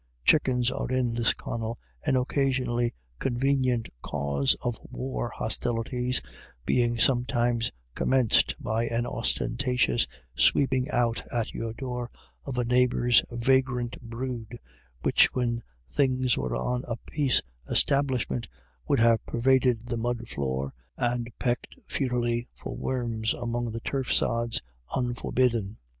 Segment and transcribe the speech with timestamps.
[0.25, 6.23] Chuckens are in Lisconnel an occasionally convenient cause of war, hostilities
[6.65, 12.09] being sometimes commenced by an ostentatious sweeping out at your door
[12.45, 14.57] of a neighbour's vagrant brood,
[15.03, 15.61] which, when
[15.91, 18.47] things were on a peace establishment,
[18.87, 24.63] would have pervaded the mud floor and pecked futilely for worms among the turf sods
[24.95, 25.77] unforbidden.